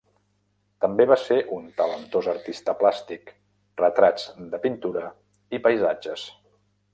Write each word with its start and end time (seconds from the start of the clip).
També 0.85 1.05
va 1.09 1.17
ser 1.23 1.35
un 1.57 1.67
talentós 1.81 2.29
artista 2.33 2.75
plàstic, 2.79 3.29
retrats 3.83 4.27
de 4.55 4.63
pintura 4.65 5.05
i 5.59 5.61
paisatges. 5.69 6.27